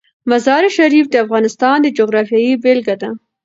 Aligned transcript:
مزارشریف 0.29 1.05
د 1.09 1.15
افغانستان 1.25 1.77
د 1.81 1.87
جغرافیې 1.97 2.53
بېلګه 2.63 2.95
ده. 3.01 3.09